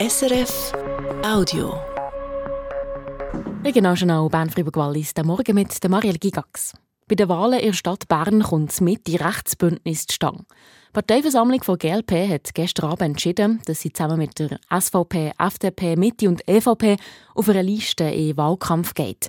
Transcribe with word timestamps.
SRF 0.00 0.72
Audio. 1.22 1.78
Regionaljournal 3.62 4.30
Bern 4.30 4.48
Fribourg 4.48 4.76
Wallis, 4.76 5.12
der 5.12 5.26
Morgen 5.26 5.54
mit 5.54 5.76
Marielle 5.86 6.18
Gigax. 6.18 6.72
Bei 7.06 7.14
den 7.14 7.28
Wahlen 7.28 7.60
in 7.60 7.66
der 7.66 7.72
Stadt 7.74 8.08
Bern 8.08 8.42
kommt 8.42 8.70
das 8.70 8.80
Mitte-Rechtsbündnis 8.80 10.06
zustande. 10.06 10.46
Die 10.88 10.92
Parteiversammlung 10.94 11.62
von 11.62 11.76
GLP 11.76 12.30
hat 12.30 12.54
gestern 12.54 12.92
Abend 12.92 13.10
entschieden, 13.10 13.60
dass 13.66 13.82
sie 13.82 13.92
zusammen 13.92 14.16
mit 14.16 14.38
der 14.38 14.58
SVP, 14.74 15.32
FDP, 15.36 15.96
Mitte 15.96 16.30
und 16.30 16.48
EVP 16.48 16.96
auf 17.34 17.50
einer 17.50 17.62
Liste 17.62 18.04
in 18.04 18.28
den 18.28 18.36
Wahlkampf 18.38 18.94
geht. 18.94 19.28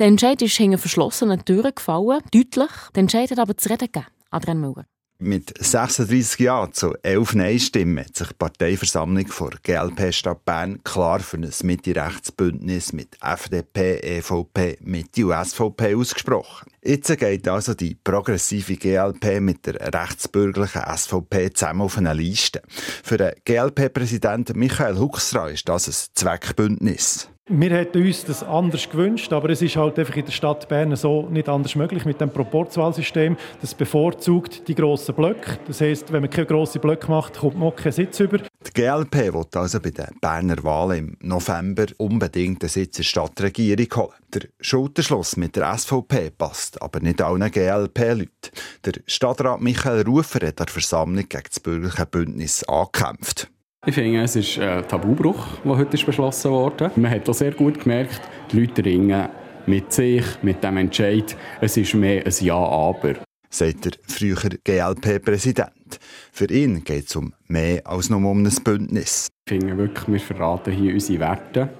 Der 0.00 0.08
Entscheid 0.08 0.42
ist 0.42 0.56
hinter 0.56 0.78
verschlossenen 0.78 1.44
Türen 1.44 1.76
gefallen, 1.76 2.24
deutlich. 2.34 2.70
Der 2.92 3.02
Entscheid 3.02 3.30
hat 3.30 3.38
aber 3.38 3.56
zu 3.56 3.68
reden 3.68 3.86
gegeben. 3.86 4.06
Adrian 4.32 4.60
Müller. 4.60 4.84
Mit 5.20 5.52
36 5.58 6.38
Ja 6.38 6.70
zu 6.70 6.94
11 7.02 7.34
Nein-Stimmen 7.34 8.04
hat 8.04 8.14
sich 8.14 8.28
die 8.28 8.34
Parteiversammlung 8.34 9.26
vor 9.26 9.50
GLP 9.64 10.14
Stadt 10.14 10.44
Bern 10.44 10.80
klar 10.84 11.18
für 11.18 11.38
ein 11.38 11.52
Mitte-Rechtsbündnis 11.64 12.92
mit 12.92 13.16
FDP, 13.20 13.98
EVP, 13.98 14.78
Mitte 14.80 15.26
und 15.26 15.44
SVP 15.44 15.96
ausgesprochen. 15.96 16.70
Jetzt 16.84 17.18
geht 17.18 17.48
also 17.48 17.74
die 17.74 17.96
progressive 17.96 18.76
GLP 18.76 19.40
mit 19.40 19.66
der 19.66 19.92
rechtsbürgerlichen 19.92 20.82
SVP 20.96 21.52
zusammen 21.52 21.80
auf 21.80 21.98
eine 21.98 22.14
Liste. 22.14 22.62
Für 23.02 23.16
den 23.16 23.32
GLP-Präsidenten 23.44 24.56
Michael 24.56 24.98
Huxra 24.98 25.48
ist 25.48 25.68
das 25.68 25.88
ein 25.88 26.14
Zweckbündnis. 26.14 27.28
Wir 27.50 27.70
hätten 27.70 28.04
uns 28.04 28.26
das 28.26 28.42
anders 28.42 28.90
gewünscht, 28.90 29.32
aber 29.32 29.48
es 29.48 29.62
ist 29.62 29.74
halt 29.74 29.98
einfach 29.98 30.14
in 30.16 30.26
der 30.26 30.32
Stadt 30.32 30.68
Bern 30.68 30.94
so 30.96 31.30
nicht 31.30 31.48
anders 31.48 31.76
möglich 31.76 32.04
mit 32.04 32.20
dem 32.20 32.28
Proporzwahlsystem. 32.28 33.38
Das 33.62 33.74
bevorzugt 33.74 34.68
die 34.68 34.74
grossen 34.74 35.14
Blöcke. 35.14 35.58
Das 35.66 35.80
heisst, 35.80 36.12
wenn 36.12 36.20
man 36.20 36.28
keine 36.28 36.46
grossen 36.46 36.82
Blöcke 36.82 37.10
macht, 37.10 37.38
kommt 37.38 37.56
man 37.56 37.68
auch 37.68 37.76
keinen 37.76 37.92
Sitz 37.92 38.20
über. 38.20 38.36
Die 38.36 38.72
GLP 38.74 39.32
will 39.32 39.46
also 39.54 39.80
bei 39.80 39.90
den 39.90 40.08
Berner 40.20 40.62
Wahlen 40.62 41.16
im 41.20 41.26
November 41.26 41.86
unbedingt 41.96 42.62
einen 42.62 42.68
Sitz 42.68 42.98
in 42.98 43.02
der 43.02 43.04
Stadtregierung 43.04 43.86
holen. 43.96 44.18
Der 44.34 44.42
Schulterschluss 44.60 45.38
mit 45.38 45.56
der 45.56 45.74
SVP 45.78 46.30
passt 46.36 46.82
aber 46.82 47.00
nicht 47.00 47.22
allen 47.22 47.50
GLP-Leuten. 47.50 48.50
Der 48.84 48.92
Stadtrat 49.06 49.62
Michael 49.62 50.02
Rufer 50.02 50.46
hat 50.46 50.58
der 50.58 50.66
Versammlung 50.66 51.26
gegen 51.26 51.44
das 51.48 51.60
bürgerliche 51.60 52.04
Bündnis 52.04 52.62
angekämpft. 52.64 53.48
Ich 53.88 53.94
finde, 53.94 54.20
es 54.20 54.36
ist 54.36 54.58
ein 54.58 54.86
Tabubruch, 54.86 55.46
der 55.64 55.78
heute 55.78 56.04
beschlossen 56.04 56.50
wurde. 56.50 56.90
Man 56.96 57.10
hat 57.10 57.26
auch 57.26 57.32
sehr 57.32 57.52
gut 57.52 57.80
gemerkt, 57.80 58.20
die 58.52 58.60
Leute 58.60 58.84
ringen 58.84 59.30
mit 59.64 59.90
sich, 59.94 60.26
mit 60.42 60.62
dem 60.62 60.76
Entscheid. 60.76 61.34
Es 61.62 61.74
ist 61.78 61.94
mehr 61.94 62.22
ein 62.26 62.34
Ja-Aber. 62.38 63.14
Sagt 63.48 63.86
der 63.86 63.92
frühere 64.06 64.58
GLP-Präsident. 64.62 65.98
Für 66.32 66.50
ihn 66.50 66.84
geht 66.84 67.06
es 67.06 67.16
um 67.16 67.32
mehr 67.46 67.80
als 67.86 68.10
nur 68.10 68.18
um 68.30 68.42
ein 68.42 68.54
Bündnis. 68.62 69.28
Ich 69.46 69.54
finde 69.58 69.78
wirklich, 69.78 70.06
wir 70.06 70.20
verraten 70.20 70.74
hier 70.74 70.92
unsere 70.92 71.20
Werte. 71.20 71.70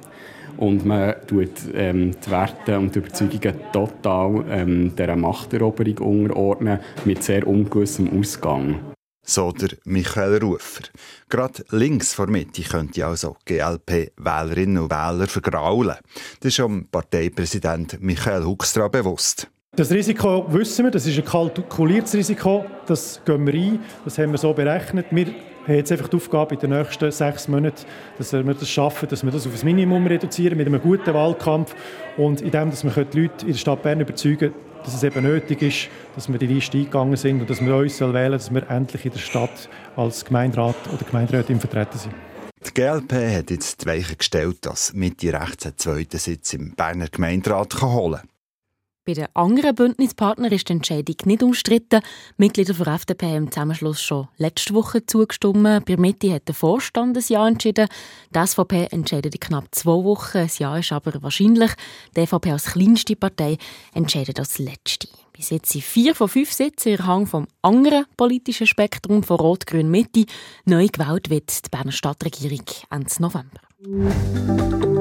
Und 0.57 0.87
man 0.87 1.15
tut 1.27 1.51
ähm, 1.75 2.13
die 2.25 2.31
Werte 2.31 2.79
und 2.79 2.95
die 2.95 3.01
Überzeugungen 3.01 3.55
total 3.71 4.47
ähm, 4.49 4.97
dieser 4.97 5.15
Machteroberung 5.15 6.23
unterordnen, 6.23 6.79
mit 7.05 7.23
sehr 7.23 7.47
ungewissem 7.47 8.19
Ausgang 8.19 8.81
so 9.29 9.53
der 9.53 9.71
Michael 9.85 10.39
Rufer. 10.39 10.85
Gerade 11.29 11.65
links 11.71 12.15
vor 12.15 12.29
Mitte 12.29 12.63
könnte 12.63 13.05
also 13.07 13.37
GLP-Wählerinnen 13.45 14.79
und 14.79 14.91
Wähler 14.91 15.27
vergraulen. 15.27 15.97
Das 16.41 16.53
ist 16.53 16.59
dem 16.59 16.89
Parteipräsident 16.89 18.01
Michael 18.01 18.45
Huckstra 18.45 18.89
bewusst. 18.89 19.49
Das 19.77 19.91
Risiko 19.91 20.47
wissen 20.49 20.87
wir, 20.87 20.91
das 20.91 21.07
ist 21.07 21.19
ein 21.19 21.25
kalkuliertes 21.25 22.15
Risiko, 22.15 22.65
das 22.87 23.21
gehen 23.25 23.47
wir 23.47 23.55
ein, 23.55 23.81
das 24.05 24.19
haben 24.19 24.33
wir 24.33 24.39
so 24.39 24.53
berechnet. 24.53 25.07
Wir 25.11 25.27
haben 25.27 25.75
jetzt 25.75 25.93
einfach 25.93 26.09
die 26.09 26.17
Aufgabe 26.17 26.55
in 26.55 26.61
den 26.61 26.71
nächsten 26.71 27.13
sechs 27.13 27.47
Monaten, 27.47 27.85
dass 28.17 28.33
wir 28.33 28.43
das 28.43 28.69
schaffen, 28.69 29.09
dass 29.09 29.23
wir 29.23 29.31
das 29.31 29.47
auf 29.47 29.53
ein 29.53 29.65
Minimum 29.65 30.07
reduzieren 30.07 30.57
mit 30.57 30.67
einem 30.67 30.81
guten 30.81 31.13
Wahlkampf 31.13 31.75
und 32.17 32.41
indem, 32.41 32.71
dass 32.71 32.83
wir 32.83 33.05
die 33.05 33.21
Leute 33.21 33.47
in 33.47 33.53
der 33.53 33.59
Stadt 33.59 33.83
Bern 33.83 34.01
überzeugen 34.01 34.55
dass 34.89 34.97
es 34.97 35.03
eben 35.03 35.23
nötig 35.23 35.61
ist, 35.61 35.89
dass 36.15 36.33
wir 36.33 36.39
die 36.39 36.47
Liste 36.47 36.79
eingegangen 36.79 37.17
sind 37.17 37.43
und 37.43 37.51
dass 37.51 37.61
wir 37.61 37.77
uns 37.77 38.01
wählen 38.01 38.33
dass 38.33 38.53
wir 38.53 38.71
endlich 38.71 39.05
in 39.05 39.13
der 39.13 39.19
Stadt 39.19 39.69
als 39.97 40.25
Gemeinderat 40.25 40.77
oder 40.91 41.05
Gemeinderätin 41.05 41.61
vertreten 41.61 41.99
sind. 41.99 42.15
Die 42.67 42.73
GLP 42.73 43.13
hat 43.37 43.51
jetzt 43.51 43.83
die 43.83 43.87
Weiche 43.87 44.17
gestellt, 44.17 44.59
dass 44.63 44.95
Mitte 44.95 45.31
rechts 45.33 45.67
einen 45.67 45.77
zweiten 45.77 46.19
Sitz 46.19 46.55
im 46.55 46.75
Berner 46.75 47.09
Gemeinderat 47.09 47.83
holen 47.83 48.21
kann. 48.21 48.38
Bei 49.09 49.15
den 49.15 49.29
anderen 49.33 49.75
Bündnispartnern 49.75 50.53
ist 50.53 50.69
die 50.69 50.75
Entscheidung 50.75 51.17
nicht 51.25 51.43
umstritten. 51.43 52.03
Mitglieder 52.37 52.75
der 52.75 52.93
FDP 52.93 53.25
haben 53.29 53.45
im 53.45 53.51
Zusammenschluss 53.51 54.03
schon 54.03 54.29
letzte 54.37 54.75
Woche 54.75 55.07
zugestimmt. 55.07 55.87
Bei 55.87 55.97
Mitte 55.97 56.31
hat 56.31 56.47
der 56.47 56.55
Vorstand 56.55 57.17
ein 57.17 57.25
Ja 57.27 57.49
entschieden. 57.49 57.89
Die 58.35 58.47
SVP 58.47 58.89
entscheidet 58.91 59.35
in 59.35 59.41
knapp 59.41 59.75
zwei 59.75 60.05
Wochen. 60.05 60.37
Ein 60.37 60.51
Ja 60.59 60.77
ist 60.77 60.93
aber 60.93 61.23
wahrscheinlich. 61.23 61.71
Die 62.15 62.21
EVP 62.21 62.53
als 62.53 62.67
kleinste 62.67 63.17
Partei 63.17 63.57
entscheidet 63.95 64.39
als 64.39 64.59
letzte. 64.59 65.09
Bis 65.33 65.49
jetzt 65.49 65.73
sind 65.73 65.85
vier 65.85 66.15
von 66.15 66.29
fünf 66.29 66.53
Sitzen 66.53 66.91
im 66.91 67.07
Hang 67.07 67.27
vom 67.27 67.47
anderen 67.63 68.05
politischen 68.19 68.67
Spektrum 68.67 69.23
von 69.23 69.39
Rot-Grün-Mitte. 69.39 70.27
Neu 70.67 70.87
gewählt 70.87 71.31
wird 71.31 71.65
die 71.65 71.71
Berner 71.71 71.93
Stadtregierung 71.93 72.67
Ende 72.91 73.11
November. 73.21 74.98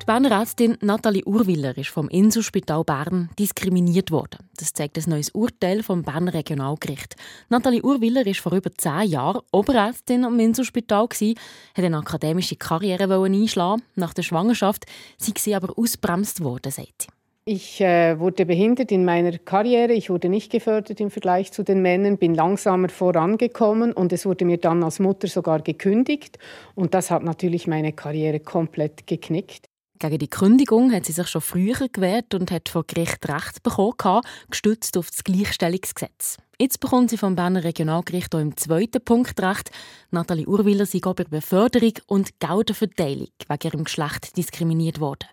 Die 0.00 0.06
Berner 0.06 0.30
Ärztin 0.30 0.78
Nathalie 0.80 1.24
Urwiller 1.26 1.76
ist 1.76 1.90
vom 1.90 2.08
Inselspital 2.08 2.84
Bern 2.84 3.28
diskriminiert 3.38 4.10
worden. 4.10 4.48
Das 4.56 4.72
zeigt 4.72 4.96
ein 4.96 5.04
neues 5.06 5.28
Urteil 5.30 5.82
vom 5.82 6.02
Berner 6.02 6.32
Regionalgericht. 6.32 7.16
Nathalie 7.50 7.82
Urwiller 7.82 8.26
ist 8.26 8.40
vor 8.40 8.52
über 8.52 8.70
zehn 8.74 9.10
Jahren 9.10 9.42
Oberärztin 9.52 10.24
am 10.24 10.40
Inselspital 10.40 11.06
hat 11.10 11.84
eine 11.84 11.98
akademische 11.98 12.56
Karriere 12.56 13.22
einschlagen. 13.22 13.82
Nach 13.94 14.14
der 14.14 14.22
Schwangerschaft 14.22 14.86
sei 15.18 15.32
sie 15.36 15.54
aber 15.54 15.78
ausbremst 15.78 16.42
worden, 16.42 16.72
sagt 16.72 17.02
sie. 17.02 17.08
Ich 17.44 17.80
äh, 17.80 18.18
wurde 18.18 18.46
behindert 18.46 18.92
in 18.92 19.04
meiner 19.04 19.36
Karriere. 19.38 19.92
Ich 19.92 20.08
wurde 20.08 20.28
nicht 20.28 20.52
gefördert 20.52 21.00
im 21.00 21.10
Vergleich 21.10 21.52
zu 21.52 21.62
den 21.62 21.82
Männern, 21.82 22.16
bin 22.16 22.34
langsamer 22.34 22.90
vorangekommen 22.90 23.92
und 23.92 24.12
es 24.12 24.24
wurde 24.24 24.44
mir 24.44 24.58
dann 24.58 24.82
als 24.82 24.98
Mutter 24.98 25.26
sogar 25.26 25.60
gekündigt. 25.60 26.38
Und 26.74 26.94
das 26.94 27.10
hat 27.10 27.22
natürlich 27.22 27.66
meine 27.66 27.92
Karriere 27.92 28.40
komplett 28.40 29.06
geknickt. 29.06 29.69
Gegen 30.00 30.18
die 30.18 30.30
Kündigung 30.30 30.94
hat 30.94 31.04
sie 31.04 31.12
sich 31.12 31.28
schon 31.28 31.42
früher 31.42 31.88
gewehrt 31.92 32.32
und 32.32 32.50
hat 32.50 32.70
vor 32.70 32.84
Gericht 32.86 33.28
Recht 33.28 33.62
bekommen, 33.62 34.22
gestützt 34.48 34.96
auf 34.96 35.10
das 35.10 35.22
Gleichstellungsgesetz. 35.24 36.38
Jetzt 36.58 36.80
bekommt 36.80 37.10
sie 37.10 37.18
vom 37.18 37.36
Berner 37.36 37.64
Regionalgericht 37.64 38.34
auch 38.34 38.38
im 38.38 38.56
zweiten 38.56 39.04
Punkt 39.04 39.38
Recht. 39.42 39.70
Nathalie 40.10 40.46
Urwiller 40.46 40.86
sei 40.86 41.00
bei 41.00 41.24
Beförderung 41.24 41.92
und 42.06 42.40
Gelderverteilung 42.40 43.28
wegen 43.46 43.68
ihrem 43.68 43.84
Geschlecht 43.84 44.38
diskriminiert 44.38 45.00
worden. 45.00 45.28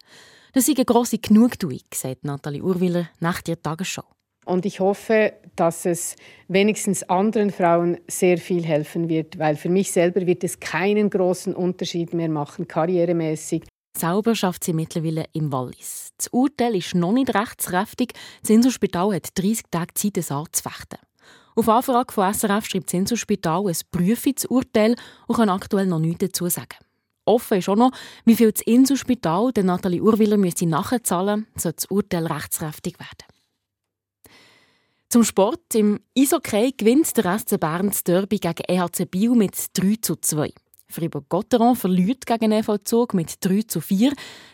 Das 0.51 0.66
sei 0.66 0.73
eine 0.75 0.84
grosse 0.84 1.19
Genugtuung, 1.19 1.79
sagt 1.94 2.25
Nathalie 2.25 2.61
Urwiller 2.61 3.07
nach 3.22 3.41
der 3.41 3.61
Tagesschau. 3.61 4.03
Und 4.44 4.66
ich 4.66 4.81
hoffe, 4.81 5.31
dass 5.55 5.85
es 5.85 6.17
wenigstens 6.49 7.03
anderen 7.03 7.51
Frauen 7.51 7.99
sehr 8.09 8.38
viel 8.38 8.66
helfen 8.66 9.07
wird, 9.07 9.39
weil 9.39 9.55
für 9.55 9.69
mich 9.69 9.94
selber 9.94 10.25
wird 10.25 10.44
es 10.44 10.59
keinen 10.59 11.09
großen 11.09 11.55
Unterschied 11.55 12.13
mehr 12.13 12.29
machen, 12.29 12.67
karrieremäßig, 12.67 13.63
Selber 13.97 14.35
schafft 14.35 14.63
sie 14.63 14.74
mittlerweile 14.74 15.25
im 15.34 15.52
Wallis. 15.52 16.12
Das 16.18 16.28
Urteil 16.28 16.75
ist 16.75 16.96
noch 16.96 17.12
nicht 17.12 17.34
rechtskräftig. 17.34 18.13
Das 18.41 18.50
Inselspital 18.50 19.13
hat 19.16 19.38
30 19.38 19.63
Tage 19.72 19.94
Zeit, 19.94 20.18
es 20.18 20.31
anzufechten. 20.31 21.00
Auf 21.56 21.68
Anfrage 21.68 22.13
von 22.13 22.31
SRF 22.31 22.66
schreibt 22.66 22.88
das 22.88 22.94
Inselspital, 22.94 23.68
es 23.69 23.84
prüfe 23.84 24.31
das 24.31 24.46
Urteil 24.46 24.96
und 25.25 25.35
kann 25.38 25.50
aktuell 25.50 25.88
noch 25.88 26.00
nichts 26.00 26.19
dazu 26.19 26.47
sagen. 26.50 26.78
Offen 27.25 27.58
ist 27.58 27.68
auch 27.68 27.75
noch, 27.75 27.91
wie 28.25 28.35
viel 28.35 28.52
das 28.52 28.62
Inselspital 28.62 29.52
der 29.52 29.63
Nathalie 29.63 30.02
Urwiller 30.02 30.38
müsste 30.38 30.68
nachzahlen 30.68 31.47
soll 31.56 31.74
das 31.74 31.85
Urteil 31.88 32.28
rechtskräftig 32.28 33.00
werden. 33.00 33.25
Zum 35.09 35.24
Sport. 35.24 35.74
Im 35.74 36.00
Eishockey 36.18 36.74
gewinnt 36.78 37.16
der 37.18 37.40
SC 37.40 37.59
Bern 37.59 37.88
das 37.88 38.03
Derby 38.03 38.40
gegen 38.40 38.64
EHC 38.68 39.06
Biel 39.06 39.31
mit 39.31 39.56
3 39.74 39.96
zu 40.02 40.16
2. 40.18 40.53
Fribourg-Gotteron 40.90 41.76
verliert 41.76 42.26
gegen 42.26 42.52
EV 42.52 42.78
Zug 42.84 43.14
mit 43.14 43.44
3 43.44 43.64
zu 43.64 43.82
4. 43.82 44.14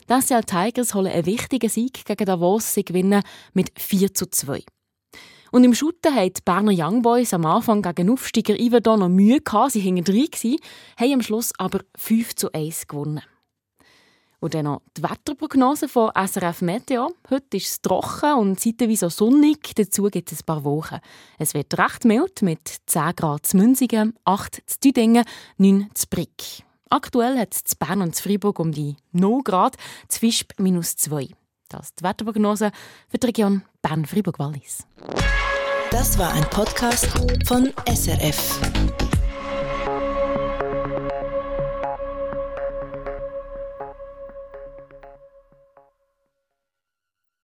Die 0.09 0.21
SCL 0.21 0.43
Tigers 0.43 0.93
holen 0.93 1.11
einen 1.11 1.25
wichtigen 1.25 1.69
Sieg 1.69 2.05
gegen 2.05 2.25
Davos. 2.25 2.73
Sie 2.73 2.83
gewinnen 2.83 3.23
mit 3.53 3.71
4 3.79 4.13
zu 4.13 4.29
2. 4.29 4.63
Und 5.51 5.63
im 5.63 5.75
Schutten 5.75 6.15
haben 6.15 6.33
die 6.33 6.41
Berner 6.43 6.71
Young 6.75 7.03
Boys 7.03 7.33
am 7.33 7.45
Anfang 7.45 7.83
gegen 7.83 8.09
Aufsteiger 8.09 8.59
Iverdon 8.59 9.01
noch 9.01 9.09
Mühe 9.09 9.39
gehabt. 9.39 9.73
Sie 9.73 9.81
hingen 9.81 10.03
drin, 10.03 10.27
haben 10.97 11.13
am 11.13 11.21
Schluss 11.21 11.51
aber 11.59 11.81
5 11.95 12.35
zu 12.35 12.51
1 12.51 12.87
gewonnen. 12.87 13.21
Und 14.43 14.53
dann 14.55 14.65
noch 14.65 14.81
die 14.97 15.03
Wetterprognose 15.03 15.87
von 15.87 16.11
SRF 16.13 16.63
Meteo. 16.63 17.13
Heute 17.29 17.55
ist 17.55 17.65
es 17.65 17.81
trocken 17.81 18.33
und 18.33 18.59
zeitweise 18.59 19.09
sonnig. 19.09 19.73
Dazu 19.73 20.03
gibt 20.11 20.33
es 20.33 20.41
ein 20.41 20.45
paar 20.45 20.65
Wochen. 20.65 20.97
Es 21.39 21.53
wird 21.53 21.79
recht 21.79 22.03
mild 22.03 22.41
mit 22.41 22.59
10 22.87 23.15
Grad 23.15 23.45
zu 23.45 23.55
Münzigen, 23.55 24.13
8 24.25 24.61
zu 24.65 24.79
Düdingen, 24.81 25.23
9 25.59 25.89
zu 25.93 26.07
Brick. 26.09 26.65
Aktuell 26.89 27.39
hat 27.39 27.53
es 27.53 27.73
Bern 27.75 28.01
und 28.01 28.17
Freiburg 28.17 28.59
um 28.59 28.73
die 28.73 28.97
0 29.13 29.43
Grad, 29.43 29.77
zu 30.09 30.19
Fischb 30.19 30.59
minus 30.59 30.97
2. 30.97 31.29
Das 31.69 31.85
ist 31.85 32.01
die 32.01 32.03
Wetterprognose 32.03 32.71
für 33.07 33.17
die 33.17 33.27
Region 33.27 33.63
Bern-Fribourg-Wallis. 33.81 34.85
Das 35.89 36.19
war 36.19 36.33
ein 36.33 36.43
Podcast 36.49 37.07
von 37.47 37.71
SRF. 37.87 38.59